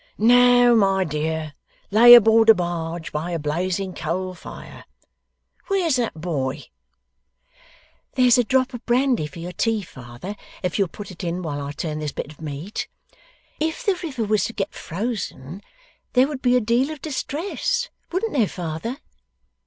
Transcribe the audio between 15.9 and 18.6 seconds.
there would be a deal of distress; wouldn't there,